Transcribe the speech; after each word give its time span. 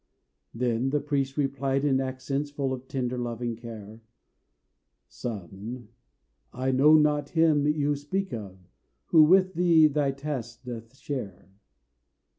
Then 0.55 0.89
the 0.89 0.99
priest 0.99 1.37
replied 1.37 1.85
in 1.85 2.01
accents 2.01 2.49
Full 2.49 2.73
of 2.73 2.87
tender, 2.87 3.19
loving 3.19 3.55
care 3.55 4.01
"Son, 5.07 5.89
I 6.51 6.71
know 6.71 6.95
not 6.95 7.29
him 7.37 7.67
you 7.67 7.95
speak 7.95 8.33
of 8.33 8.57
Who 9.09 9.21
with 9.23 9.53
thee 9.53 9.85
thy 9.85 10.09
task 10.13 10.63
doth 10.63 10.97
share." 10.97 11.51